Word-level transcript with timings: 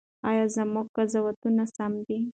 ایا 0.29 0.45
زموږ 0.55 0.87
قضاوتونه 0.95 1.63
سم 1.75 1.93
دي؟ 2.07 2.19